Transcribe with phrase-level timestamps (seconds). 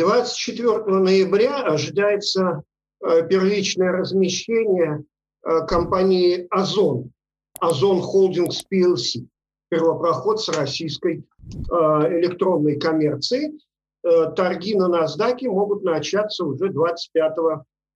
[0.00, 2.62] 24 ноября ожидается
[3.04, 5.04] э, первичное размещение
[5.44, 7.12] э, компании «Озон»,
[7.60, 9.26] «Озон Холдингс PLC»,
[9.68, 11.74] первопроход с российской э,
[12.18, 13.60] электронной коммерцией.
[14.02, 17.32] Торги на NASDAQ могут начаться уже 25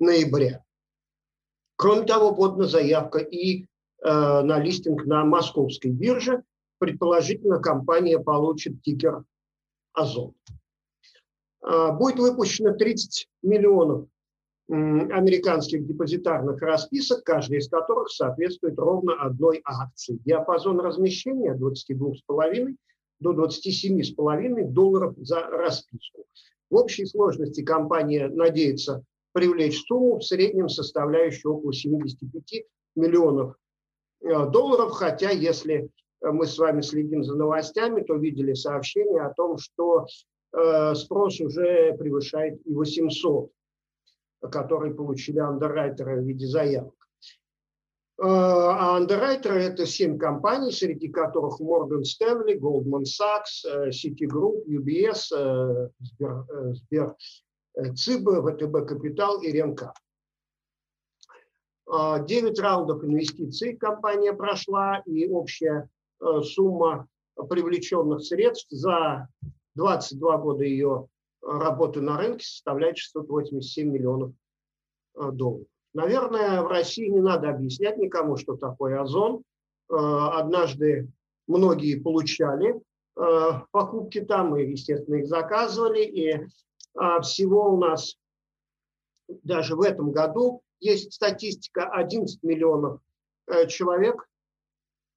[0.01, 0.63] ноября.
[1.77, 3.65] Кроме того, подана заявка и
[4.03, 6.43] на листинг на московской бирже.
[6.79, 9.25] Предположительно, компания получит тикер
[9.95, 10.35] «Озон».
[11.65, 14.07] А, будет выпущено 30 миллионов
[14.67, 20.19] американских депозитарных расписок, каждая из которых соответствует ровно одной акции.
[20.25, 22.75] Диапазон размещения от 22,5
[23.21, 26.25] до 27,5 долларов за расписку.
[26.71, 32.65] В общей сложности компания надеется привлечь сумму в среднем составляющую около 75
[32.97, 33.57] миллионов
[34.23, 35.91] э, долларов, хотя если
[36.23, 40.34] мы с вами следим за новостями, то видели сообщение о том, что Э,
[40.95, 43.51] спрос уже превышает и 800,
[44.51, 46.95] которые получили андеррайтеры в виде заявок.
[48.17, 55.91] Э, а андеррайтеры– это семь компаний, среди которых Morgan Stanley, Goldman Sachs, э, Citigroup, UBS,
[55.99, 57.17] Сбер, Сбер
[57.97, 59.93] ЦИБ, ВТБ Капитал и РЕНКА.
[62.27, 65.91] Девять раундов инвестиций компания прошла, и общая
[66.43, 69.29] сумма привлеченных средств за
[69.75, 71.09] 22 года ее
[71.43, 74.33] э, работы на рынке составляет 687 миллионов
[75.17, 75.67] э, долларов.
[75.93, 79.43] Наверное, в России не надо объяснять никому, что такое озон.
[79.91, 81.09] Э, однажды
[81.47, 82.81] многие получали
[83.71, 86.47] покупки там, мы, естественно, их заказывали, и
[87.23, 88.17] всего у нас
[89.45, 92.99] даже в этом году есть статистика 11 миллионов
[93.69, 94.27] человек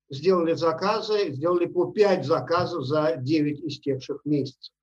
[0.09, 4.73] сделали заказы, сделали по 5 заказов за 9 истекших месяцев.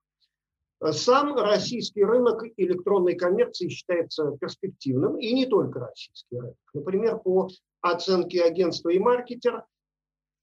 [0.93, 6.57] Сам российский рынок электронной коммерции считается перспективным, и не только российский рынок.
[6.75, 7.49] Например, по
[7.81, 9.65] оценке агентства и маркетер,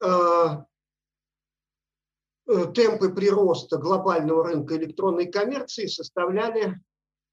[0.04, 0.08] э,
[2.48, 6.80] э, темпы прироста глобального рынка электронной коммерции составляли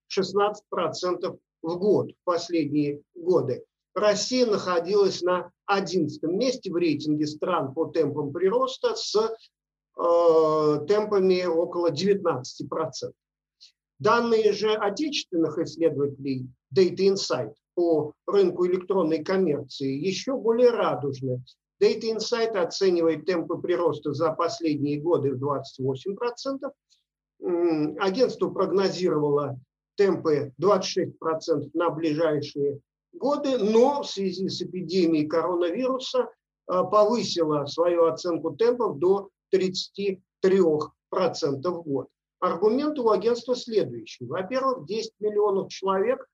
[0.08, 3.64] 16% в год в последние годы.
[3.98, 11.90] Россия находилась на 11 месте в рейтинге стран по темпам прироста с э, темпами около
[11.90, 12.42] 19%.
[13.98, 21.42] Данные же отечественных исследователей Data Insight по рынку электронной коммерции еще более радужны.
[21.82, 26.70] Data Insight оценивает темпы прироста за последние годы в 28%.
[28.00, 29.60] Агентство прогнозировало
[29.96, 32.80] темпы 26% на ближайшие
[33.18, 36.30] годы, но в связи с эпидемией коронавируса
[36.66, 42.08] а, повысила свою оценку темпов до 33% в год.
[42.40, 44.24] Аргумент у агентства следующий.
[44.26, 46.24] Во-первых, 10 миллионов человек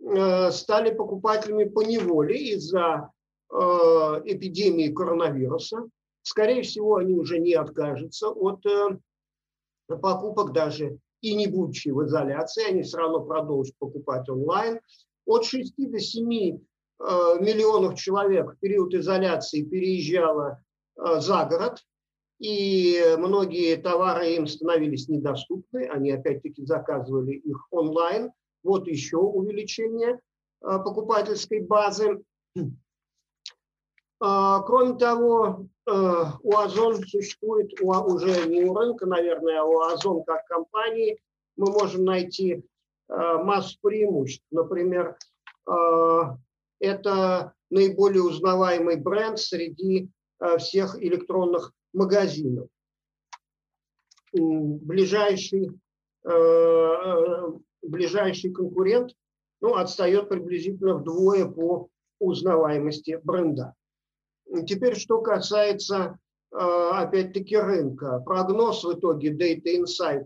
[0.00, 3.10] э, стали покупателями по неволе из-за
[3.50, 5.88] э, эпидемии коронавируса.
[6.22, 8.98] Скорее всего, они уже не откажутся от э,
[10.00, 14.80] покупок даже и не будучи в изоляции, они все равно продолжат покупать онлайн
[15.26, 16.58] от 6 до 7 э,
[17.40, 20.62] миллионов человек в период изоляции переезжало
[20.96, 21.78] э, за город,
[22.38, 28.32] и многие товары им становились недоступны, они опять-таки заказывали их онлайн.
[28.64, 30.18] Вот еще увеличение
[30.60, 32.22] э, покупательской базы.
[34.18, 41.18] Кроме того, у Озон существует, уже не у рынка, наверное, а у Озон как компании
[41.56, 42.62] мы можем найти
[43.12, 44.44] массу преимуществ.
[44.50, 45.16] Например,
[45.68, 46.20] э,
[46.80, 52.68] это наиболее узнаваемый бренд среди э, всех электронных магазинов.
[54.34, 55.78] Ближайший,
[57.82, 59.14] ближайший конкурент
[59.60, 63.74] ну, отстает приблизительно вдвое по узнаваемости бренда.
[64.66, 66.18] Теперь, что касается,
[66.50, 68.22] опять-таки, рынка.
[68.24, 70.24] Прогноз в итоге Data Insight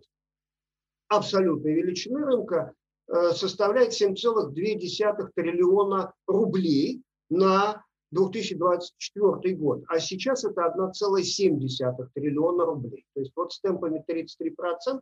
[1.09, 2.73] абсолютной величины рынка
[3.09, 13.05] э, составляет 7,2 триллиона рублей на 2024 год, а сейчас это 1,7 триллиона рублей.
[13.15, 15.01] То есть вот с темпами 33%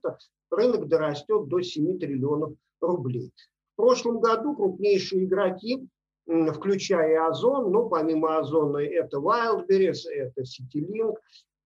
[0.51, 3.31] рынок дорастет до 7 триллионов рублей.
[3.75, 5.87] В прошлом году крупнейшие игроки,
[6.27, 11.17] включая Озон, ну помимо Озона это Wildberries, это CityLink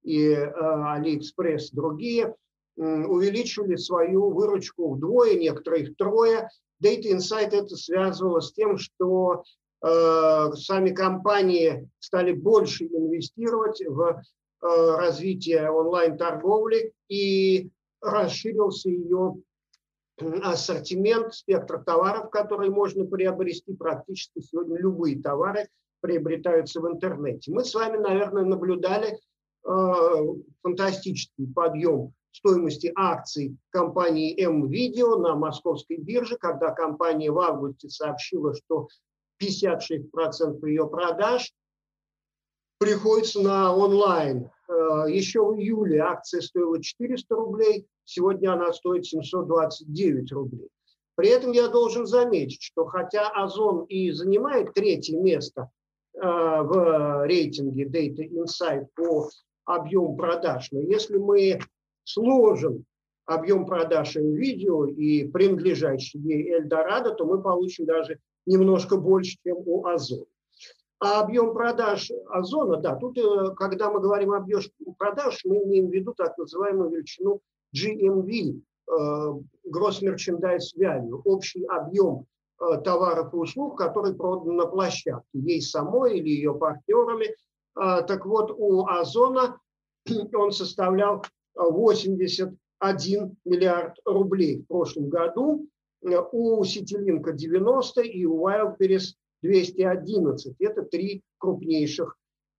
[0.02, 2.34] и э, AliExpress, другие–
[2.78, 6.48] увеличивали свою выручку вдвое, некоторые втрое.
[6.82, 9.42] Data Insight это связывало с тем, что
[9.82, 14.16] э, сами компании стали больше инвестировать в э,
[14.60, 17.68] развитие онлайн-торговли и
[18.00, 19.36] расширился ее
[20.42, 23.74] ассортимент, спектр товаров, которые можно приобрести.
[23.74, 25.68] Практически сегодня любые товары
[26.00, 27.52] приобретаются в интернете.
[27.52, 29.18] Мы с вами, наверное, наблюдали
[29.64, 29.70] э,
[30.62, 38.88] фантастический подъем стоимости акций компании М-Видео на московской бирже, когда компания в августе сообщила, что
[39.42, 41.52] 56% ее продаж
[42.78, 44.50] приходится на онлайн.
[44.68, 50.68] Э, еще в июле акция стоила 400 рублей, сегодня она стоит 729 рублей.
[51.16, 55.70] При этом я должен заметить, что хотя Озон и занимает третье место
[56.14, 59.28] э, в рейтинге Data Insight по
[59.64, 61.58] объему продаж, но если мы
[62.08, 62.84] сложим
[63.26, 69.86] объем продаж видео и принадлежащий ей Эльдорадо, то мы получим даже немножко больше, чем у
[69.86, 70.24] Озона.
[71.00, 74.62] А объем продаж Озона, да, тут, э, когда мы говорим об объеме
[74.98, 77.40] продаж, мы имеем в виду так называемую величину
[77.76, 78.94] GMV, э,
[79.70, 82.24] Gross Merchandise Value, общий объем
[82.60, 87.26] э, товаров и услуг, который продан на площадке, ей самой или ее партнерами.
[87.74, 89.60] Так вот, у Озона
[90.34, 91.22] он составлял
[91.58, 95.68] 81 миллиард рублей в прошлом году,
[96.00, 100.54] у Ситилинка 90 и у Wildberries 211.
[100.60, 102.16] Это три крупнейших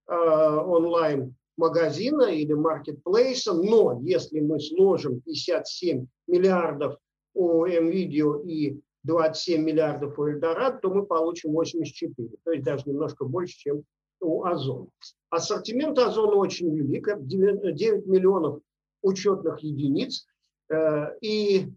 [0.07, 3.53] э, онлайн-магазина или маркетплейса.
[3.53, 6.97] Но если мы сложим 57 миллиардов
[7.33, 13.25] у NVIDIA и 27 миллиардов у Эльдорад, то мы получим 84, то есть даже немножко
[13.25, 13.83] больше, чем
[14.19, 14.87] у Озона.
[15.29, 18.59] Ассортимент Озона очень велик, 9 миллионов
[19.01, 20.25] учетных единиц,
[20.69, 21.71] э, и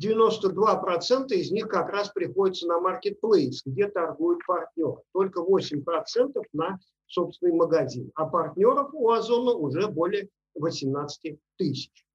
[0.00, 5.02] 92% из них как раз приходится на маркетплейс, где торгуют партнеры.
[5.12, 8.10] Только 8% на собственный магазин.
[8.14, 12.06] А партнеров у Озона уже более 18 тысяч.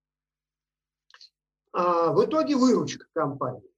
[1.71, 3.69] А в итоге выручка компании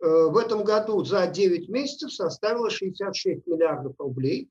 [0.00, 4.48] э, в этом году за 9 месяцев составила 66 миллиардов рублей,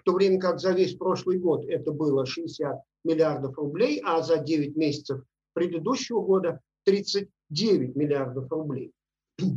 [0.00, 4.38] в то время как за весь прошлый год это было 60 миллиардов рублей, а за
[4.38, 8.92] 9 месяцев предыдущего года 39 миллиардов рублей.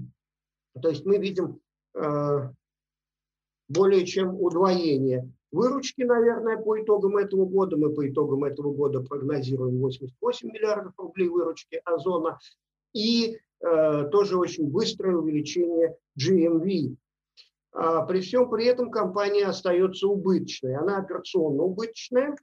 [0.81, 1.62] То есть мы видим
[1.95, 2.50] э,
[3.69, 7.78] более чем удвоение выручки, наверное, по итогам этого года.
[7.78, 12.38] Мы по итогам этого года прогнозируем 88 миллиардов рублей выручки Озона
[12.92, 16.98] и э, тоже очень быстрое увеличение GMV.
[17.73, 20.75] А при всем при этом компания остается убыточной.
[20.75, 22.35] Она операционно убыточная,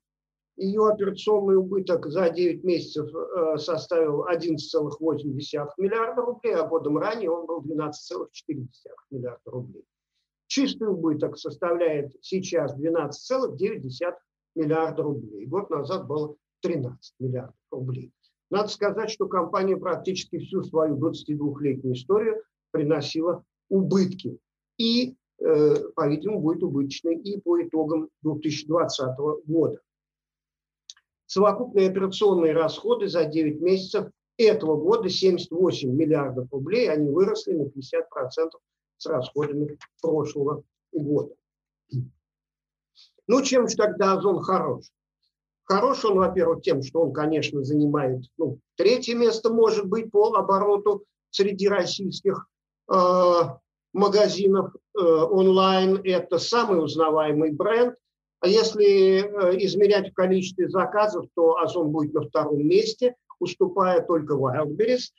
[0.56, 7.46] ее операционный убыток за 9 месяцев э, составил 11,8 миллиарда рублей, а годом ранее он
[7.46, 8.66] был 12,4
[9.10, 9.84] миллиарда рублей.
[10.48, 14.14] Чистый убыток составляет сейчас 12,9
[14.56, 15.46] миллиарда рублей.
[15.46, 18.12] Год назад было 13 миллиардов рублей.
[18.50, 22.42] Надо сказать, что компания практически всю свою 22-летнюю историю
[22.72, 24.38] приносила убытки.
[24.76, 29.16] И, по-видимому, будет убыточной и по итогам 2020
[29.46, 29.81] года.
[31.26, 38.50] Совокупные операционные расходы за 9 месяцев этого года 78 миллиардов рублей, они выросли на 50%
[38.96, 41.34] с расходами прошлого года.
[43.26, 44.87] Ну, чем же тогда Озон хорош?
[45.64, 51.04] Хорош он, во-первых, тем, что он, конечно, занимает ну, третье место, может быть, по обороту
[51.31, 52.48] среди российских
[52.92, 52.94] э,
[53.92, 56.00] магазинов э, онлайн.
[56.04, 57.94] Это самый узнаваемый бренд–
[58.40, 64.35] а если э, измерять в количестве заказов, то Озон будет на втором месте, уступая только
[64.35, 65.11] Wildberries.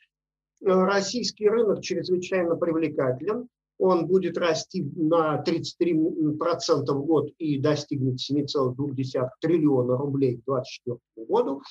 [0.66, 3.48] Э, российский рынок чрезвычайно привлекателен.
[3.78, 11.62] Он будет расти на 33% в год и достигнет 7,2 триллиона рублей к 2024 году.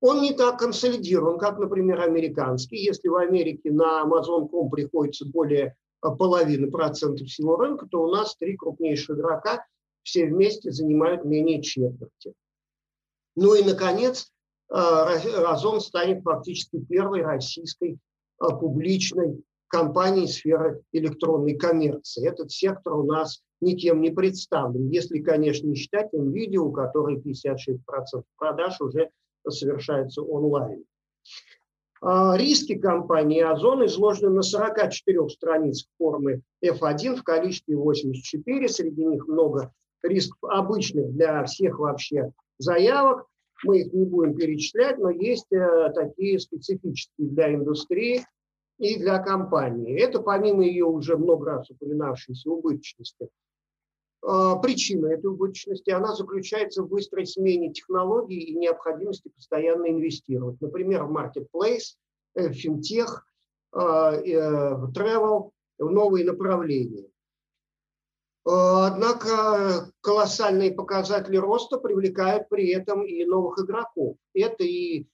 [0.00, 2.76] Он не так консолидирован, как, например, американский.
[2.76, 5.76] Если в Америке на Amazon.com приходится более
[6.10, 9.64] половины процентов всего рынка, то у нас три крупнейших игрока
[10.02, 12.34] все вместе занимают менее четверти.
[13.36, 14.32] Ну и, наконец,
[14.68, 22.28] э, Озон станет фактически первой российской э, публичной компанией сферы электронной коммерции.
[22.28, 27.78] Этот сектор у нас никем не представлен, если, конечно, не считать видео, у которой 56%
[28.36, 29.10] продаж уже
[29.48, 30.84] совершается онлайн.
[32.04, 38.68] А, риски компании «Озон» изложены на 44 страницах формы F1 в количестве 84.
[38.68, 43.26] Среди них много рисков обычных для всех вообще заявок.
[43.62, 48.24] Мы их не будем перечислять, но есть э, такие специфические для индустрии
[48.78, 49.96] и для компании.
[50.00, 53.28] Это помимо ее уже много раз упоминавшейся убыточности.
[54.24, 60.60] Э, причина этой убыточности, она заключается в быстрой смене технологий и необходимости постоянно инвестировать.
[60.60, 61.96] Например, в marketplace,
[62.34, 63.26] э, финтех,
[63.74, 67.08] в travel, в новые направления.
[68.44, 74.18] Однако колоссальные показатели роста привлекают при этом и новых игроков.
[74.34, 75.06] Это и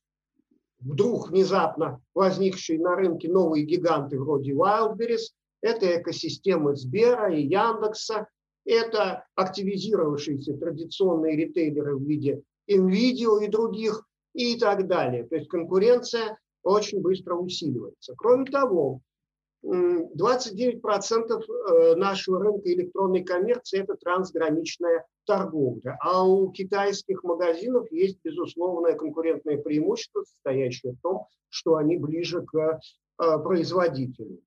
[0.80, 8.26] вдруг внезапно возникшие на рынке новые гиганты вроде Wildberries, это экосистемы Сбера и Яндекса,
[8.68, 15.24] это активизировавшиеся традиционные ритейлеры в виде NVIDIA и других и так далее.
[15.24, 18.14] То есть конкуренция очень быстро усиливается.
[18.16, 19.00] Кроме того,
[19.64, 25.98] 29% э, нашего рынка электронной коммерции– это трансграничная торговля.
[26.00, 32.54] А у китайских магазинов есть безусловное конкурентное преимущество, состоящее в том, что они ближе к
[32.56, 34.40] э, производителю.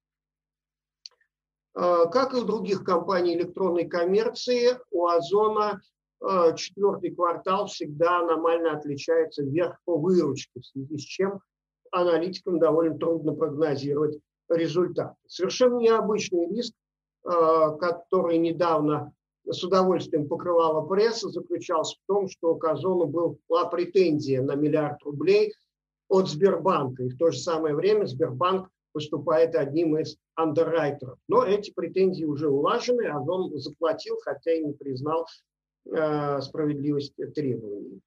[1.75, 5.81] Э, как и у других компаний электронной коммерции, у Озона
[6.55, 11.41] четвертый квартал всегда аномально отличается вверх по выручке, в связи с чем
[11.91, 14.17] аналитикам довольно трудно прогнозировать
[14.49, 15.15] результаты.
[15.27, 16.73] Совершенно необычный риск,
[17.23, 17.29] э,
[17.79, 19.13] который недавно
[19.45, 25.53] с удовольствием покрывала пресса, заключался в том, что к Озону была претензия на миллиард рублей
[26.07, 27.03] от Сбербанка.
[27.03, 31.17] И в то же самое время Сбербанк выступает одним из андеррайтеров.
[31.27, 35.25] Но эти претензии уже улажены, Озон заплатил, хотя и не признал
[35.85, 38.01] э, справедливость требований.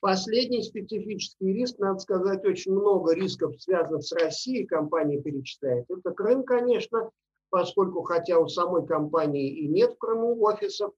[0.00, 5.88] Последний специфический риск, надо сказать, очень много рисков, связанных с Россией, компания перечисляет.
[5.88, 7.10] Это Крым, конечно,
[7.50, 10.92] поскольку хотя у самой компании и нет в Крыму офисов,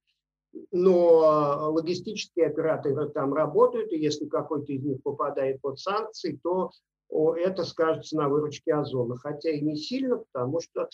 [0.70, 6.70] но логистические операторы там работают, и если какой-то из них попадает под санкции, то
[7.36, 10.88] это скажется на выручке Озона, хотя и не сильно, потому что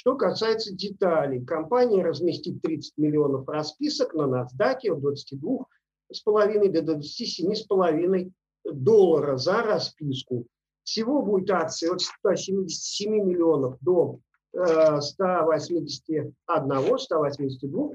[0.00, 5.66] Что касается деталей, компания разместит 30 миллионов расписок на NASDAQ от 22
[6.12, 8.32] с половиной до 27 с половиной
[8.64, 10.46] доллара за расписку.
[10.84, 14.20] Всего будет акций от 177 миллионов до
[14.54, 16.30] 181-182 э,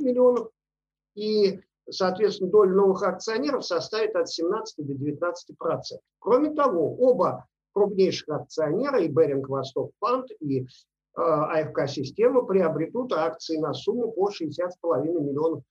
[0.01, 0.49] миллионов.
[1.15, 6.05] И, соответственно, доля новых акционеров составит от 17 до 19 процентов.
[6.19, 10.67] Кроме того, оба крупнейших акционера, и Беринг Восток Фанд, и
[11.15, 15.63] э, АФК-система приобретут акции на сумму по 60,5 миллионов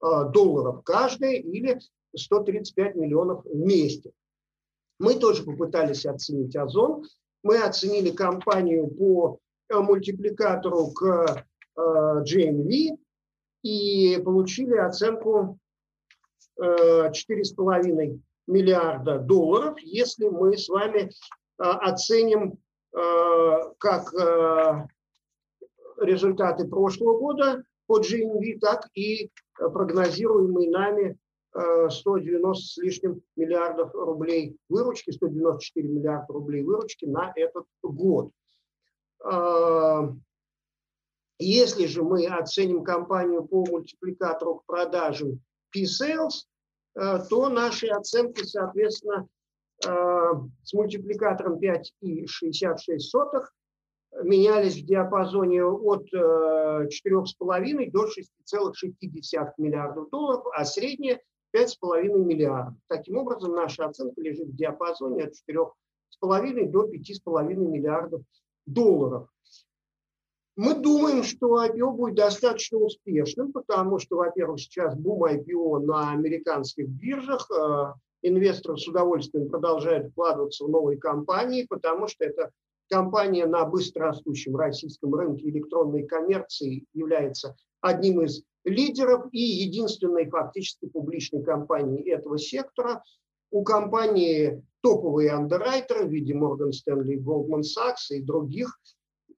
[0.00, 1.80] Э, долларов каждая или
[2.16, 4.12] 135 миллионов вместе.
[5.00, 7.04] Мы тоже попытались оценить Озон.
[7.42, 9.38] Мы оценили компанию по
[9.68, 11.44] э, мультипликатору к
[11.76, 12.98] GMV
[13.62, 15.60] и получили оценку
[16.60, 21.12] 4,5 миллиарда долларов, если мы с вами
[21.56, 22.58] оценим
[22.92, 24.12] как
[25.98, 31.18] результаты прошлого года по GMV, так и прогнозируемый нами
[31.52, 38.30] 190 э, с лишним миллиардов рублей выручки, 194 миллиарда рублей выручки на этот год.
[39.24, 40.08] Э,
[41.38, 45.40] если же мы оценим компанию по мультипликатору к продажам
[45.72, 46.46] P-Sales,
[46.94, 49.26] э, то наши оценки, соответственно,
[49.80, 53.44] с мультипликатором 5,66
[54.22, 61.20] менялись в диапазоне от 4,5 э, до 6,6 миллиардов долларов, а средняя
[61.54, 62.74] 5,5 миллиардов.
[62.88, 68.22] Таким образом, наша оценка лежит в диапазоне от 4,5 до 5,5 миллиардов
[68.66, 69.28] долларов.
[70.56, 76.88] Мы думаем, что IPO будет достаточно успешным, потому что, во-первых, сейчас бум IPO на американских
[76.88, 82.50] биржах, э, инвесторы с удовольствием продолжают вкладываться в новые компании, потому что это
[82.90, 91.42] компания на быстрорастущем российском рынке электронной коммерции является одним из лидеров и единственной фактически публичной
[91.42, 93.02] компанией этого сектора.
[93.50, 98.78] У компании топовые андеррайтеры в виде Morgan Stanley, Goldman Sachs и других.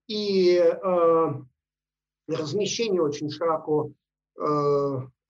[0.07, 1.27] И э,
[2.27, 3.91] Размещение очень широко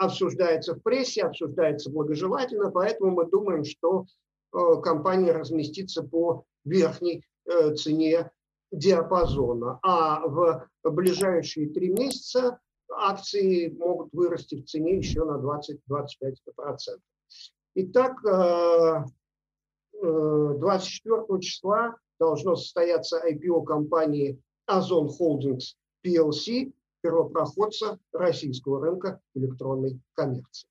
[0.01, 4.07] обсуждается в прессе, обсуждается благожелательно, поэтому мы думаем, что
[4.53, 8.31] э, компания разместится по верхней э, цене
[8.71, 9.77] диапазона.
[9.83, 15.77] А в ближайшие три месяца акции могут вырасти в цене еще на 20-25%.
[17.75, 19.11] Итак, 24
[20.01, 30.70] э, числа должно состояться IPO компании Озон Holdings PLC, первопроходца российского рынка электронной коммерции.